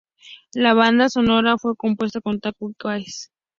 La 0.55 0.73
banda 0.73 1.09
sonora 1.09 1.59
fue 1.59 1.75
compuesta 1.75 2.21
por 2.21 2.39
Taku 2.39 2.71
Iwasaki. 2.83 3.05